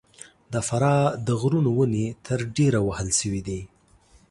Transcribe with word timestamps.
د 0.53 0.55
فراه 0.67 1.03
د 1.25 1.27
غرونو 1.41 1.69
ونې 1.77 2.05
تر 2.25 2.39
ډېره 2.57 2.79
وهل 2.87 3.09
سوي 3.19 3.41
دي. 3.47 3.61